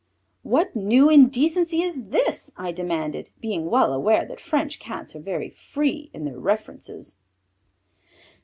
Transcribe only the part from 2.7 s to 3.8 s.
demanded, being